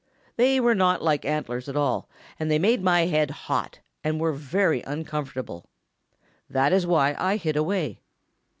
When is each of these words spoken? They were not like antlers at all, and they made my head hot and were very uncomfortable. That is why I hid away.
They 0.35 0.59
were 0.59 0.73
not 0.73 1.03
like 1.03 1.25
antlers 1.25 1.69
at 1.69 1.75
all, 1.77 2.09
and 2.39 2.49
they 2.49 2.57
made 2.57 2.81
my 2.81 3.01
head 3.01 3.29
hot 3.29 3.81
and 4.03 4.19
were 4.19 4.33
very 4.33 4.81
uncomfortable. 4.81 5.69
That 6.49 6.73
is 6.73 6.87
why 6.87 7.15
I 7.19 7.35
hid 7.37 7.55
away. 7.55 7.99